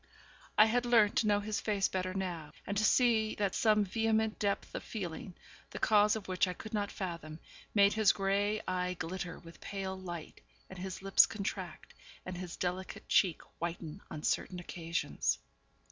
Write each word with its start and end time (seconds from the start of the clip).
I 0.57 0.65
had 0.65 0.87
learnt 0.87 1.15
to 1.17 1.27
know 1.27 1.41
his 1.41 1.61
face 1.61 1.87
better 1.87 2.15
now; 2.15 2.53
and 2.65 2.75
to 2.75 2.83
see 2.83 3.35
that 3.35 3.53
some 3.53 3.85
vehement 3.85 4.39
depth 4.39 4.73
of 4.73 4.81
feeling, 4.83 5.35
the 5.69 5.77
cause 5.77 6.15
of 6.15 6.27
which 6.27 6.47
I 6.47 6.53
could 6.53 6.73
not 6.73 6.91
fathom, 6.91 7.37
made 7.75 7.93
his 7.93 8.11
grey 8.11 8.61
eye 8.67 8.95
glitter 8.95 9.37
with 9.37 9.61
pale 9.61 9.95
light, 9.95 10.41
and 10.71 10.79
his 10.79 11.03
lips 11.03 11.27
contract, 11.27 11.93
and 12.25 12.35
his 12.35 12.57
delicate 12.57 13.07
cheek 13.09 13.43
whiten 13.59 14.01
on 14.09 14.23
certain 14.23 14.59
occasions. 14.59 15.37